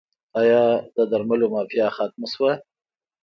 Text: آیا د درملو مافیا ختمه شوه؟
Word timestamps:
آیا 0.39 0.63
د 0.95 0.97
درملو 1.11 1.47
مافیا 1.53 1.87
ختمه 1.97 2.27
شوه؟ 2.33 2.51